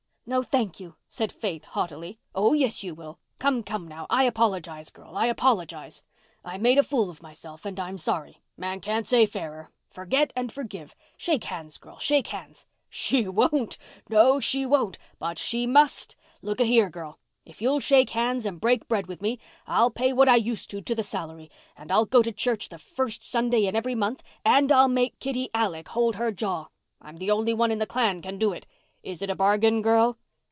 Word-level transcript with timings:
"No, 0.23 0.43
thank 0.43 0.79
you," 0.79 0.95
said 1.09 1.29
Faith 1.29 1.65
haughtily. 1.65 2.17
"Oh, 2.33 2.53
yes, 2.53 2.85
you 2.85 2.95
will. 2.95 3.19
Come, 3.37 3.63
come 3.63 3.85
now, 3.89 4.05
I 4.09 4.23
apologize, 4.23 4.89
girl—I 4.89 5.25
apologize. 5.25 6.03
I 6.45 6.57
made 6.57 6.77
a 6.77 6.83
fool 6.83 7.09
of 7.09 7.21
myself 7.21 7.65
and 7.65 7.77
I'm 7.77 7.97
sorry. 7.97 8.39
Man 8.55 8.79
can't 8.79 9.05
say 9.05 9.25
fairer. 9.25 9.71
Forget 9.89 10.31
and 10.33 10.49
forgive. 10.49 10.95
Shake 11.17 11.45
hands, 11.45 11.77
girl—shake 11.77 12.27
hands. 12.27 12.65
She 12.87 13.27
won't—no, 13.27 14.39
she 14.39 14.65
won't! 14.65 14.97
But 15.19 15.37
she 15.37 15.65
must! 15.67 16.15
Look 16.41 16.61
a 16.61 16.65
here, 16.65 16.89
girl, 16.89 17.19
if 17.43 17.61
you'll 17.61 17.81
shake 17.81 18.11
hands 18.11 18.45
and 18.45 18.61
break 18.61 18.87
bread 18.87 19.07
with 19.07 19.21
me 19.21 19.37
I'll 19.67 19.91
pay 19.91 20.13
what 20.13 20.29
I 20.29 20.35
used 20.37 20.69
to 20.69 20.81
to 20.81 20.95
the 20.95 21.03
salary 21.03 21.51
and 21.75 21.91
I'll 21.91 22.05
go 22.05 22.21
to 22.21 22.31
church 22.31 22.69
the 22.69 22.77
first 22.79 23.29
Sunday 23.29 23.65
in 23.65 23.75
every 23.75 23.95
month 23.95 24.23
and 24.45 24.71
I'll 24.71 24.87
make 24.87 25.19
Kitty 25.19 25.49
Alec 25.53 25.89
hold 25.89 26.15
her 26.15 26.31
jaw. 26.31 26.67
I'm 27.01 27.17
the 27.17 27.31
only 27.31 27.53
one 27.53 27.71
in 27.71 27.79
the 27.79 27.87
clan 27.87 28.21
can 28.21 28.37
do 28.37 28.53
it. 28.53 28.65
Is 29.03 29.23
it 29.23 29.31
a 29.31 29.35
bargain, 29.35 29.81
girl?" 29.81 30.19